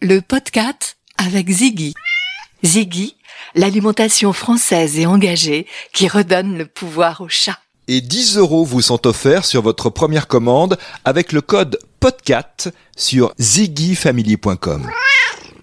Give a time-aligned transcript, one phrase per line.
[0.00, 1.94] le podcast avec Ziggy.
[2.64, 3.16] Ziggy,
[3.56, 7.58] l'alimentation française et engagée qui redonne le pouvoir au chat.
[7.88, 13.34] Et 10 euros vous sont offerts sur votre première commande avec le code PODCAT sur
[13.40, 14.88] ziggyfamily.com.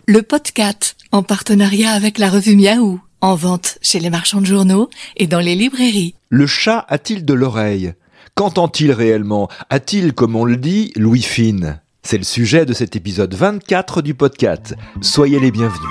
[0.08, 4.90] Le podcast en partenariat avec la revue Miaou, en vente chez les marchands de journaux
[5.16, 6.16] et dans les librairies.
[6.30, 7.94] Le chat a-t-il de l'oreille?
[8.34, 9.48] Qu'entend-il réellement?
[9.70, 11.80] A-t-il, comme on le dit, Louis Fine?
[12.06, 14.76] C'est le sujet de cet épisode 24 du podcast.
[15.02, 15.90] Soyez les bienvenus.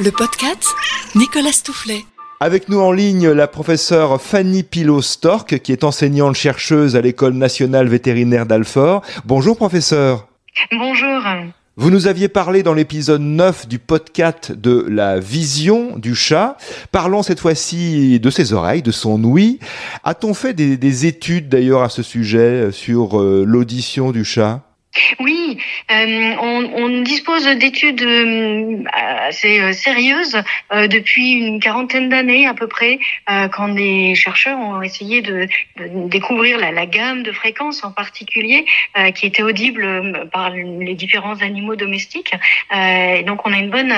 [0.00, 0.74] Le podcast
[1.14, 2.04] Nicolas Stoufflet.
[2.40, 7.86] Avec nous en ligne la professeure Fanny Pilot-Stork, qui est enseignante chercheuse à l'école nationale
[7.86, 9.02] vétérinaire d'Alfort.
[9.24, 10.26] Bonjour professeur.
[10.72, 11.22] Bonjour.
[11.80, 16.56] Vous nous aviez parlé dans l'épisode 9 du podcast de la vision du chat.
[16.90, 19.60] Parlons cette fois-ci de ses oreilles, de son ouïe.
[20.02, 24.62] A-t-on fait des, des études d'ailleurs à ce sujet sur euh, l'audition du chat?
[25.20, 25.47] Oui, euh,
[25.90, 30.36] on, on dispose d'études euh, assez euh, sérieuses
[30.72, 32.98] euh, depuis une quarantaine d'années à peu près,
[33.30, 37.92] euh, quand des chercheurs ont essayé de, de découvrir la, la, gamme de fréquences en
[37.92, 38.64] particulier
[38.96, 42.32] euh, qui était audible euh, par les différents animaux domestiques.
[42.74, 43.92] et donc on a une bonne,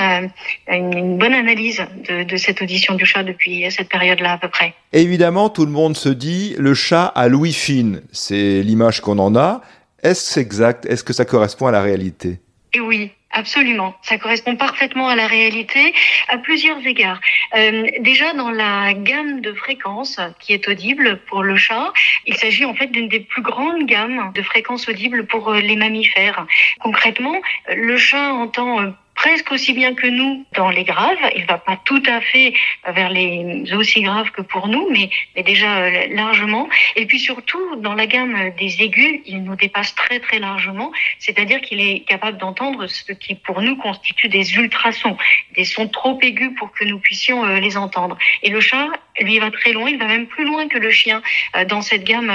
[0.67, 4.73] une, bonne analyse de, de cette audition du chat depuis cette période-là à peu près.
[4.93, 8.01] Évidemment, tout le monde se dit le chat a l'ouïe fine.
[8.11, 9.61] C'est l'image qu'on en a.
[10.03, 10.85] Est-ce exact?
[10.85, 12.39] Est-ce que ça correspond à la réalité?
[12.73, 15.93] Et oui, Absolument, ça correspond parfaitement à la réalité
[16.27, 17.19] à plusieurs égards.
[17.55, 21.93] Euh, déjà dans la gamme de fréquences qui est audible pour le chat,
[22.25, 26.45] il s'agit en fait d'une des plus grandes gammes de fréquences audibles pour les mammifères.
[26.81, 27.41] Concrètement,
[27.73, 31.17] le chat entend presque aussi bien que nous dans les graves.
[31.35, 32.53] Il va pas tout à fait
[32.87, 36.67] vers les aussi graves que pour nous, mais, mais déjà largement.
[36.95, 40.91] Et puis surtout, dans la gamme des aigus, il nous dépasse très très largement.
[41.19, 45.17] C'est-à-dire qu'il est capable d'entendre ce qui pour nous constitue des ultrasons,
[45.55, 48.17] des sons trop aigus pour que nous puissions les entendre.
[48.43, 48.87] Et le chat,
[49.19, 49.89] lui, va très loin.
[49.89, 51.21] Il va même plus loin que le chien
[51.67, 52.31] dans cette gamme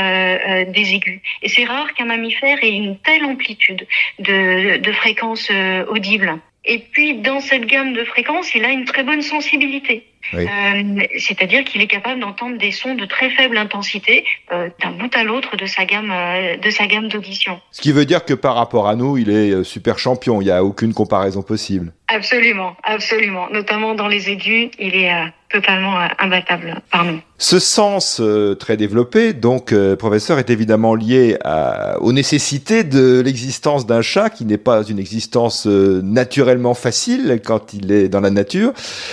[0.72, 1.20] des aigus.
[1.42, 3.86] Et c'est rare qu'un mammifère ait une telle amplitude
[4.18, 5.50] de, de fréquences
[5.88, 6.38] audibles.
[6.66, 10.04] Et puis, dans cette gamme de fréquences, il a une très bonne sensibilité.
[10.32, 10.44] Oui.
[10.44, 15.14] Euh, C'est-à-dire qu'il est capable d'entendre des sons de très faible intensité euh, d'un bout
[15.14, 17.60] à l'autre de sa gamme euh, de sa gamme d'audition.
[17.70, 20.40] Ce qui veut dire que par rapport à nous, il est super champion.
[20.40, 21.92] Il n'y a aucune comparaison possible.
[22.08, 23.48] Absolument, absolument.
[23.50, 27.20] Notamment dans les aigus, il est euh, totalement euh, imbattable par nous.
[27.38, 33.20] Ce sens euh, très développé, donc, euh, professeur, est évidemment lié à, aux nécessités de
[33.20, 38.20] l'existence d'un chat qui n'est pas une existence euh, naturellement facile quand il est dans
[38.20, 38.72] la nature.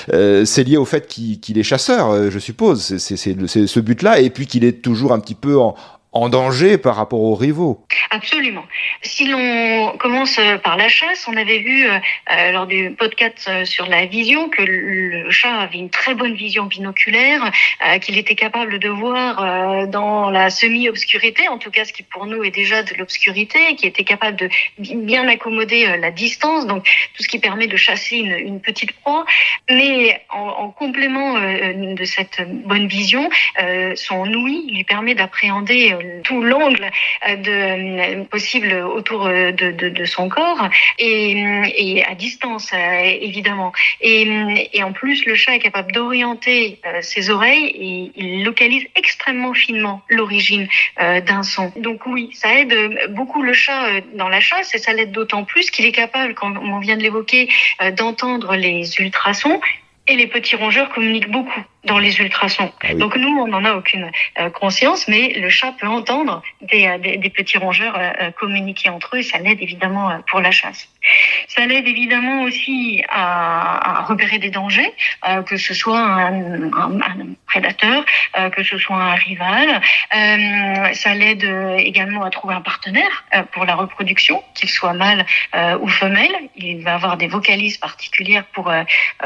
[0.09, 2.97] c'est lié au fait qu'il qu est chasseur, je suppose.
[2.97, 5.75] C'est ce but-là, et puis qu'il est toujours un petit peu en,
[6.13, 7.85] en danger par rapport aux rivaux.
[8.11, 8.65] Absolument.
[9.01, 13.87] Si l'on commence par la chasse, on avait vu euh, lors du podcast euh, sur
[13.87, 17.51] la vision que le chat avait une très bonne vision binoculaire,
[17.85, 22.03] euh, qu'il était capable de voir euh, dans la semi-obscurité, en tout cas ce qui
[22.03, 26.67] pour nous est déjà de l'obscurité, qui était capable de bien accommoder euh, la distance,
[26.67, 26.85] donc
[27.15, 29.25] tout ce qui permet de chasser une, petite proie.
[29.69, 33.29] Mais en, en complément euh, de cette bonne vision,
[33.95, 36.89] son ouïe lui permet d'appréhender tout l'angle
[37.27, 40.69] de possible autour de, de, son corps
[40.99, 41.35] et,
[41.75, 43.71] et à distance évidemment.
[44.01, 49.53] Et, et, en plus le chat est capable d'orienter ses oreilles et il localise extrêmement
[49.53, 51.71] finement l'origine d'un son.
[51.77, 52.75] Donc oui ça aide
[53.11, 56.57] beaucoup le chat dans la chasse et ça l'aide d'autant plus qu'il est capable comme
[56.57, 57.49] on vient de l'évoquer
[57.97, 59.59] d'entendre les ultrasons
[60.07, 62.71] et les petits rongeurs communiquent beaucoup dans les ultrasons.
[62.81, 62.95] Ah oui.
[62.95, 66.97] Donc nous, on n'en a aucune euh, conscience, mais le chat peut entendre des, euh,
[66.97, 70.51] des, des petits rongeurs euh, communiquer entre eux et ça l'aide évidemment euh, pour la
[70.51, 70.87] chasse.
[71.47, 74.93] Ça l'aide évidemment aussi à, à, repérer des dangers,
[75.27, 78.05] euh, que ce soit un, un, un prédateur,
[78.39, 79.81] euh, que ce soit un rival.
[80.93, 81.43] ça l'aide
[81.77, 85.25] également à trouver un partenaire pour la reproduction, qu'il soit mâle
[85.81, 86.35] ou femelle.
[86.55, 88.71] Il va avoir des vocalises particulières pour,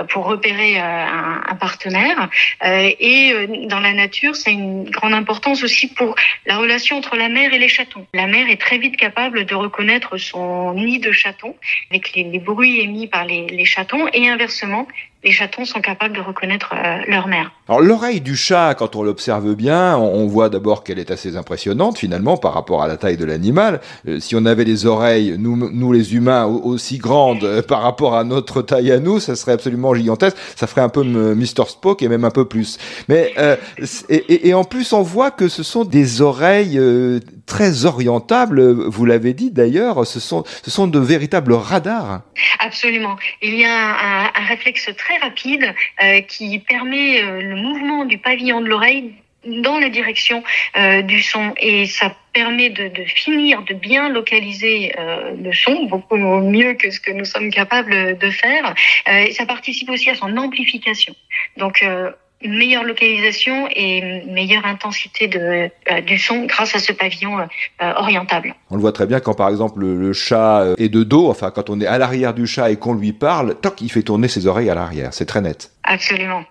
[0.09, 2.29] pour repérer un, un partenaire.
[2.63, 6.15] Euh, et euh, dans la nature, c'est une grande importance aussi pour
[6.45, 8.05] la relation entre la mère et les chatons.
[8.13, 11.55] La mère est très vite capable de reconnaître son nid de chaton
[11.91, 14.87] avec les, bruits émis par les chatons et inversement,
[15.27, 16.73] les chatons sont capables de reconnaître
[17.05, 17.51] leur mère.
[17.67, 21.97] Alors l'oreille du chat, quand on l'observe bien, on voit d'abord qu'elle est assez impressionnante
[21.97, 23.81] finalement par rapport à la taille de l'animal.
[24.19, 28.61] si on avait les oreilles, nous, nous les humains, aussi grandes par rapport à notre
[28.61, 30.37] taille à nous, ça serait absolument gigantesque.
[30.55, 31.67] Ça ferait un peu Mr.
[31.67, 32.77] Spock et même un peu plus.
[33.09, 33.33] Mais
[34.07, 36.79] et, et, en plus, on voit que ce sont des oreilles
[37.45, 38.61] très orientables.
[38.61, 42.21] Vous l'avez dit d'ailleurs, ce sont, ce sont de véritables radars.
[42.59, 43.17] Absolument.
[43.41, 45.73] Il y a un, un réflexe très rapide
[46.03, 49.13] euh, qui permet euh, le mouvement du pavillon de l'oreille
[49.45, 50.43] dans la direction
[50.75, 51.53] euh, du son.
[51.59, 54.93] Et ça permet de, finir de bien localiser
[55.41, 58.75] le son beaucoup mieux que ce que nous sommes capables de faire.
[59.07, 61.15] Et ça participe aussi à son amplification.
[61.55, 61.83] Donc
[62.43, 67.45] meilleure localisation et meilleure intensité de, euh, du son grâce à ce pavillon euh,
[67.95, 68.55] orientable.
[68.69, 71.29] On le voit très bien quand par exemple le, le, chat euh, est de dos,
[71.29, 74.03] enfin quand on est à l'arrière du chat et qu'on lui parle, toc, il fait
[74.03, 75.71] tourner ses oreilles à l'arrière, c'est très net.
[75.83, 76.43] Absolument.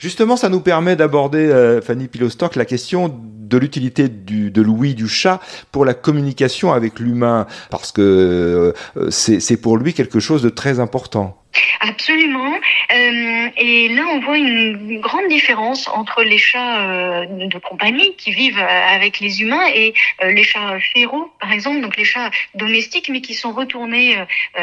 [0.00, 5.08] Justement, ça nous permet d'aborder, euh, Fanny Pilostock, la question de l'utilité de l'ouïe du
[5.08, 5.40] chat
[5.72, 10.80] pour la communication avec l'humain, parce que euh, c'est pour lui quelque chose de très
[10.80, 11.39] important.
[11.80, 12.52] Absolument.
[12.92, 18.32] Euh, et là, on voit une grande différence entre les chats euh, de compagnie qui
[18.32, 22.30] vivent euh, avec les humains et euh, les chats féraux, par exemple, donc les chats
[22.54, 24.16] domestiques, mais qui sont retournés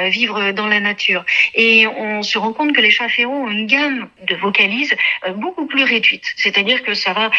[0.10, 1.26] vivre dans la nature.
[1.54, 4.96] Et on se rend compte que les chats féraux ont une gamme de vocalises
[5.36, 6.34] beaucoup plus réduite.
[6.36, 7.32] C'est-à-dire que ça va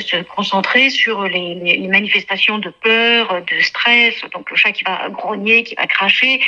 [0.00, 5.08] se concentrer sur les, les, manifestations de peur, de stress, donc le chat qui va
[5.10, 6.40] grogner, qui va cracher,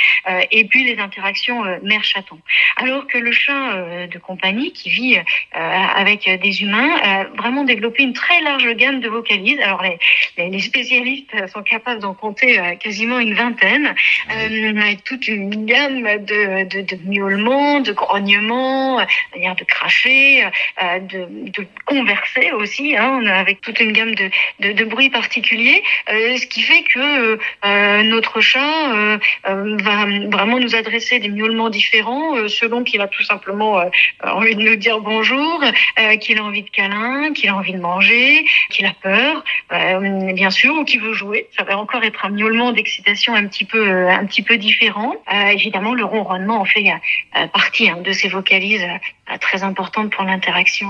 [0.51, 1.63] et puis les interactions
[2.77, 5.21] Alors que le chat euh, de compagnie qui vit euh,
[5.53, 9.59] avec des humains a vraiment développé une très large gamme de vocalises.
[9.59, 9.83] Alors
[10.37, 13.93] les, spécialistes sont capables d'en compter euh, quasiment une vingtaine,
[14.29, 20.45] avec toute une gamme de, miaulements, de grognements, de cracher,
[20.79, 24.29] de, converser aussi, avec toute une gamme de,
[24.59, 27.39] de, de bruits particuliers, ce qui fait que
[28.03, 33.89] notre chat va vraiment nous adresser des miaulements différents selon qu'il a tout simplement euh,
[34.23, 37.79] envie de nous dire bonjour, euh, qu'il a envie de câlin, qu'il a envie de
[37.79, 41.47] manger, qu'il a peur, euh, bien sûr, ou qu'il veut jouer.
[41.57, 45.15] Ça va encore être un miaulement d'excitation un petit peu, un petit peu différent.
[45.51, 46.85] évidemment, le ronronnement en fait
[47.53, 48.87] partie hein, de ces vocalises
[49.41, 50.87] très importantes pour l'interaction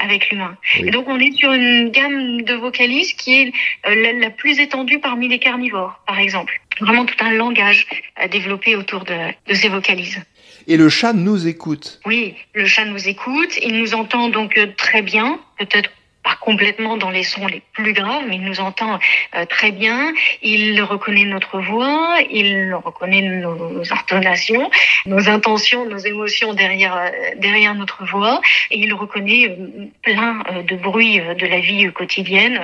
[0.00, 0.56] avec l'humain.
[0.80, 0.88] Oui.
[0.88, 3.52] Et donc on est sur une gamme de vocalises qui est
[3.84, 6.60] la, la, plus étendue parmi les carnivores, par exemple.
[6.80, 7.86] Vraiment tout un langage
[8.30, 9.14] développé autour de,
[9.46, 10.20] de ces vocalises.
[10.66, 12.00] Et le chat nous écoute.
[12.04, 13.58] Oui, le chat nous écoute.
[13.62, 15.90] Il nous entend donc euh, très bien, peut-être
[16.22, 18.98] pas complètement dans les sons les plus graves, mais il nous entend
[19.34, 20.12] euh, très bien.
[20.42, 24.70] Il reconnaît notre voix, il reconnaît nos intonations,
[25.06, 30.76] nos intentions, nos émotions derrière euh, derrière notre voix, et il reconnaît euh, plein de
[30.76, 32.60] bruits de la vie quotidienne,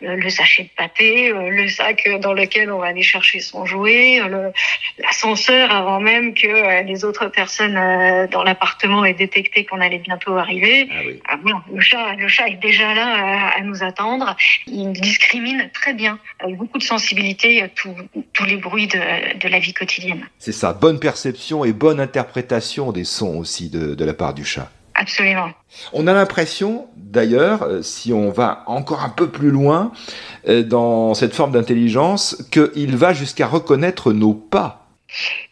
[0.00, 4.20] le, sachet de pâté, le sac dans lequel on va aller chercher son jouet,
[4.98, 7.74] l'ascenseur avant même que les autres personnes
[8.30, 10.88] dans l'appartement aient détecté qu'on allait bientôt arriver.
[10.90, 11.20] Ah oui.
[11.28, 14.36] ah, bon, le chat, le chat est déjà là à, nous attendre.
[14.66, 19.74] Il discrimine très bien, avec beaucoup de sensibilité, tous les bruits de, de, la vie
[19.74, 20.26] quotidienne.
[20.38, 24.44] C'est ça, bonne perception et bonne interprétation des sons aussi de, de la part du
[24.44, 24.70] chat.
[24.94, 25.50] Absolument.
[25.92, 29.92] On a l'impression, d'ailleurs, euh, si on va encore un peu plus loin
[30.48, 34.86] euh, dans cette forme d'intelligence, qu'il va jusqu'à reconnaître nos pas.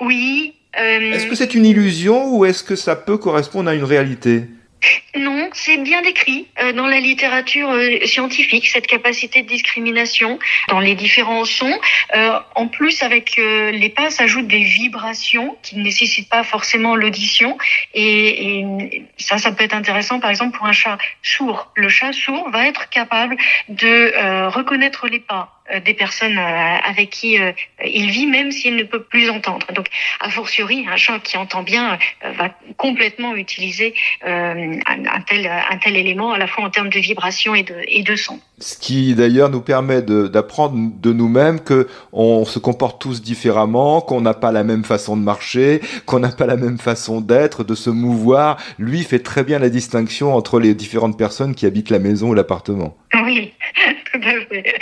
[0.01, 0.55] Oui.
[0.79, 1.13] Euh...
[1.13, 4.45] Est-ce que c'est une illusion ou est-ce que ça peut correspondre à une réalité?
[5.17, 10.39] Non, c'est bien décrit euh, dans la littérature euh, scientifique, cette capacité de discrimination
[10.69, 11.79] dans les différents sons.
[12.15, 17.59] Euh, en plus, avec les pas s'ajoutent des vibrations qui ne nécessitent pas forcément l'audition.
[17.95, 21.71] Et, et, ça, ça peut être intéressant, par exemple, pour un chat sourd.
[21.75, 23.37] Le chat sourd va être capable
[23.69, 27.39] de reconnaître les pas des personnes avec qui
[27.85, 29.67] il vit, même s'il ne peut plus entendre.
[29.75, 29.87] Donc,
[30.21, 31.99] a fortiori, un chat qui entend bien
[32.37, 37.55] va complètement utiliser un, tel, un tel élément, à la fois en termes de vibration
[37.55, 38.41] et de, et de son.
[38.59, 44.01] Ce qui d'ailleurs nous permet d'apprendre de, de nous-mêmes que on se comporte tous différemment,
[44.01, 47.65] qu'on n'a pas la même façon de marcher, qu'on n'a pas la même façon d'être,
[47.65, 48.59] de se mouvoir.
[48.79, 52.35] Lui fait très bien la distinction entre les différentes personnes qui habitent la maison ou
[52.35, 52.97] l'appartement.
[53.25, 53.53] Oui,
[54.21, 54.75] tout à fait.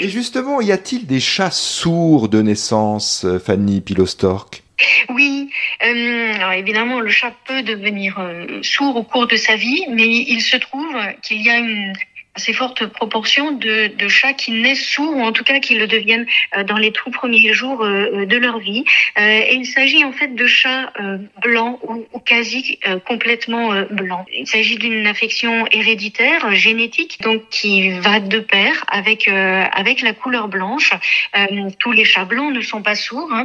[0.00, 4.62] Et justement, y a-t-il des chats sourds de naissance, Fanny Pilostork?
[5.08, 5.50] Oui,
[5.84, 10.06] euh, alors évidemment, le chat peut devenir euh, sourd au cours de sa vie, mais
[10.06, 11.94] il se trouve qu'il y a une
[12.38, 15.88] assez forte proportion de, de, chats qui naissent sourds ou en tout cas qui le
[15.88, 16.26] deviennent
[16.66, 18.84] dans les tout premiers jours de leur vie.
[19.18, 20.92] Et il s'agit en fait de chats
[21.42, 24.24] blancs ou, ou quasi complètement blancs.
[24.32, 30.46] Il s'agit d'une affection héréditaire, génétique, donc qui va de pair avec avec la couleur
[30.46, 30.92] blanche.
[31.80, 33.44] tous les chats blancs ne sont pas sourds, hein,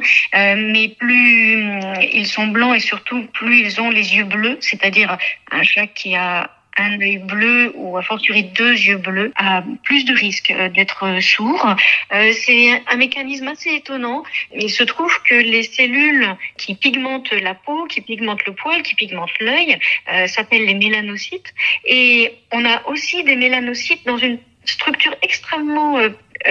[0.55, 1.81] mais plus
[2.13, 5.17] ils sont blancs et surtout plus ils ont les yeux bleus, c'est-à-dire
[5.51, 10.05] un chat qui a un œil bleu ou a fortiori deux yeux bleus a plus
[10.05, 11.75] de risques euh, d'être sourd.
[12.13, 14.23] Euh, c'est un mécanisme assez étonnant.
[14.55, 16.27] Il se trouve que les cellules
[16.57, 19.77] qui pigmentent la peau, qui pigmentent le poil, qui pigmentent l'œil,
[20.11, 21.53] euh, s'appellent les mélanocytes.
[21.85, 25.99] Et on a aussi des mélanocytes dans une structure extrêmement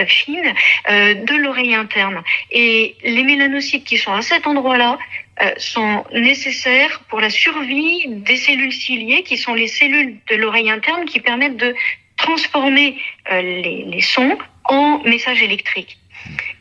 [0.07, 0.53] fine
[0.89, 2.21] de l'oreille interne.
[2.51, 4.97] Et les mélanocytes qui sont à cet endroit-là
[5.41, 10.69] euh, sont nécessaires pour la survie des cellules ciliées, qui sont les cellules de l'oreille
[10.69, 11.73] interne qui permettent de
[12.17, 15.97] transformer euh, les, les sons en messages électriques.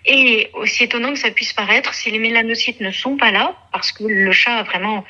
[0.06, 3.92] Et aussi étonnant que ça puisse paraître, si les mélanocytes ne sont pas là, parce
[3.92, 5.04] que le chat a vraiment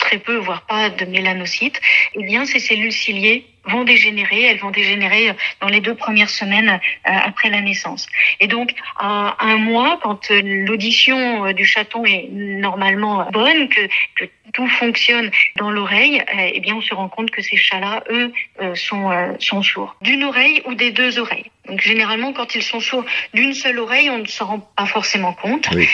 [0.00, 1.80] très peu, voire pas de mélanocytes,
[2.14, 4.42] eh bien ces cellules ciliées vont dégénérer.
[4.42, 8.06] Elles vont dégénérer dans les deux premières semaines euh, après la naissance.
[8.40, 13.80] Et donc, à un mois, quand l'audition euh, du chaton est normalement bonne, que,
[14.16, 18.02] que tout fonctionne dans l'oreille, euh, eh bien, on se rend compte que ces chats-là,
[18.10, 18.32] eux,
[18.74, 19.96] sont, sont sourds.
[20.02, 21.50] D'une oreille ou des deux oreilles.
[21.68, 25.34] Donc, généralement, quand ils sont sourds d'une seule oreille, on ne s'en rend pas forcément
[25.34, 25.68] compte.
[25.74, 25.86] Oui.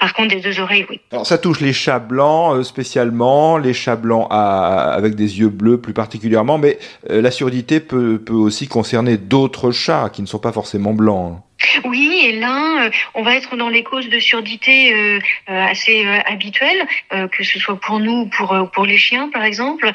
[0.00, 1.00] par contre, des deux oreilles, oui.
[1.12, 5.78] Alors, ça touche les chats blancs spécialement, les chats blancs à, avec des yeux bleus
[5.78, 10.38] plus particulièrement, mais euh, la surdité peut, peut aussi concerner d'autres chats qui ne sont
[10.38, 11.36] pas forcément blancs.
[11.36, 11.42] Hein.
[11.84, 16.86] Oui, et là, euh, on va être dans les causes de surdité euh, assez habituelles,
[17.10, 19.90] que ce soit pour nous ou pour, pour les chiens, par exemple.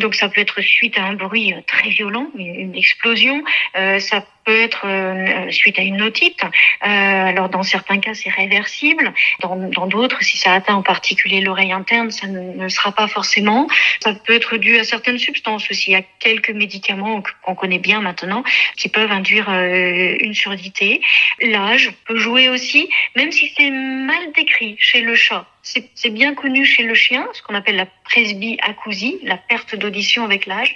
[0.00, 3.42] donc, ça peut être suite à un bruit très violent, une explosion.
[3.74, 6.42] ça peut être euh, suite à une otite.
[6.42, 9.12] Euh, alors dans certains cas, c'est réversible.
[9.40, 13.68] Dans d'autres, si ça atteint en particulier l'oreille interne, ça ne, sera pas forcément.
[14.00, 15.90] Ça peut être dû à certaines substances aussi.
[15.90, 18.44] Il y a quelques médicaments qu'on connaît bien maintenant
[18.76, 21.00] qui peuvent induire euh, une surdité.
[21.40, 25.46] L'âge peut jouer aussi, même si c'est mal décrit chez le chat.
[25.64, 30.46] C'est bien connu chez le chien, ce qu'on appelle la presbyacousie, la perte d'audition avec
[30.46, 30.74] l'âge.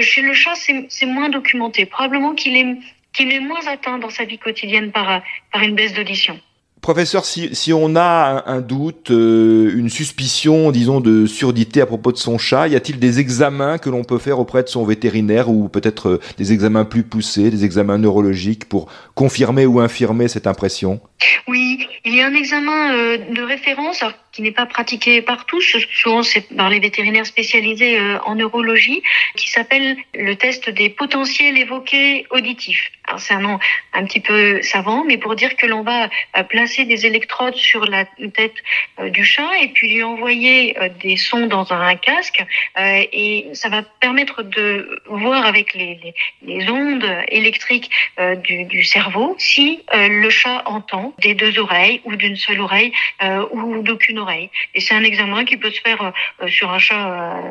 [0.00, 1.86] chez le chat, c'est moins documenté.
[1.86, 2.76] Probablement qu'il est
[3.12, 6.38] qu'il est moins atteint dans sa vie quotidienne par, par une baisse d'audition.
[6.80, 12.12] Professeur, si, si, on a un, doute, euh, une suspicion, disons, de surdité à propos
[12.12, 15.50] de son chat, y a-t-il des examens que l'on peut faire auprès de son vétérinaire
[15.50, 20.46] ou peut-être euh, des examens plus poussés, des examens neurologiques pour confirmer ou infirmer cette
[20.46, 21.00] impression?
[21.48, 24.04] Oui, il y a un examen euh, de référence
[24.38, 29.02] qui n'est pas pratiqué par tous, souvent c'est par les vétérinaires spécialisés en neurologie,
[29.34, 32.92] qui s'appelle le test des potentiels évoqués auditifs.
[33.16, 33.58] C'est un nom
[33.94, 36.08] un petit peu savant, mais pour dire que l'on va
[36.44, 38.54] placer des électrodes sur la tête
[39.00, 42.44] euh, du chat et puis lui envoyer euh, des sons dans un casque
[42.78, 46.14] euh, et ça va permettre de voir avec les,
[46.68, 47.90] ondes électriques
[48.44, 52.92] du, cerveau si le chat entend des deux oreilles ou d'une seule oreille
[53.52, 54.27] ou d'aucune oreille.
[54.74, 56.12] Et c'est un examen qui peut se faire
[56.46, 57.42] sur un chat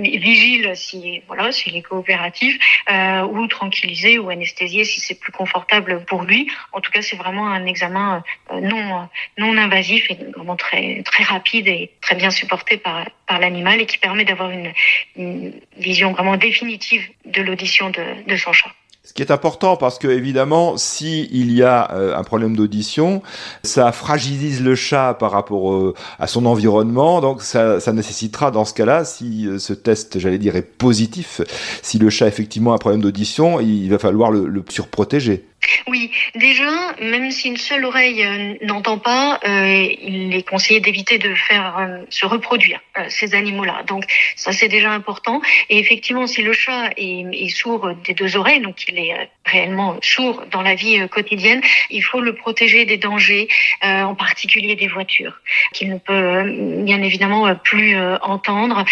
[0.00, 2.58] vigile si voilà s'il est coopératif
[2.88, 6.50] ou tranquillisé ou anesthésié si c'est plus confortable pour lui.
[6.72, 9.08] En tout cas, c'est vraiment un examen euh, non,
[9.38, 13.86] non invasif et vraiment très, très rapide et très bien supporté par, par l'animal et
[13.86, 14.72] qui permet d'avoir une,
[15.16, 18.70] une, vision vraiment définitive de l'audition de, de son chat.
[19.06, 23.20] Ce qui est important parce que évidemment, si il y a euh, un problème d'audition,
[23.62, 27.20] ça fragilise le chat par rapport euh, à son environnement.
[27.20, 31.42] Donc ça, ça nécessitera dans ce cas-là, si euh, ce test, j'allais dire, est positif,
[31.82, 35.44] si le chat effectivement a un problème d'audition, il va falloir le, le surprotéger.
[35.86, 41.18] Oui, déjà, même si une seule oreille euh, n'entend pas, euh, il est conseillé d'éviter
[41.18, 43.82] de faire euh, se reproduire ces animaux-là.
[43.86, 44.04] Donc
[44.36, 45.40] ça, c'est déjà important.
[45.68, 49.96] Et effectivement, si le chat est, est, sourd des deux oreilles, donc il est réellement
[50.02, 51.60] sourd dans la vie quotidienne,
[51.90, 53.48] il faut le protéger des dangers,
[53.82, 55.40] en particulier des voitures,
[55.72, 58.84] qu'il ne peut bien évidemment plus entendre.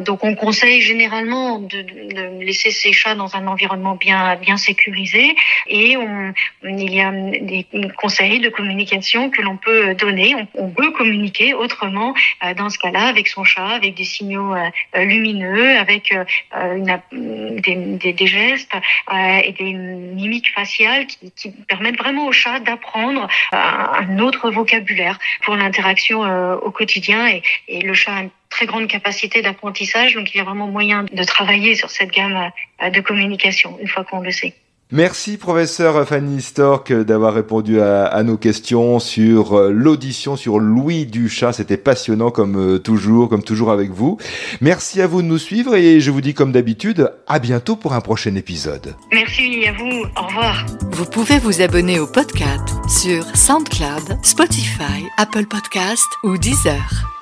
[0.00, 5.34] donc on conseille généralement de, de laisser ces chats dans un environnement bien bien sécurisé
[5.66, 6.32] et on,
[6.64, 7.66] il y a des
[7.96, 10.34] conseils de communication que l'on peut donner.
[10.54, 12.14] On, peut communiquer autrement
[12.44, 16.24] euh, dans ce cas-là avec son chat, avec des signaux euh, lumineux, avec euh,
[16.76, 18.72] une, des, des, des, gestes
[19.44, 25.56] et des mimiques faciales qui, qui permettent vraiment au chat d'apprendre un autre vocabulaire pour
[25.56, 26.20] l'interaction
[26.56, 27.26] au quotidien.
[27.28, 30.68] Et, et le chat a une très grande capacité d'apprentissage, donc il y a vraiment
[30.68, 34.54] moyen de travailler sur cette gamme de communication une fois qu'on le sait.
[34.92, 41.52] Merci professeur Fanny Stork d'avoir répondu à, nos questions sur euh, l'audition sur Louis Duchat.
[41.52, 44.16] C'était passionnant comme euh, toujours, comme toujours avec vous.
[44.60, 47.94] Merci à vous de nous suivre et je vous dis comme d'habitude à bientôt pour
[47.94, 48.94] un prochain épisode.
[49.10, 50.04] Merci à vous.
[50.16, 50.64] Au revoir.
[50.92, 57.15] Vous pouvez vous abonner au podcast sur SoundCloud, Spotify, Apple Podcast ou Deezer.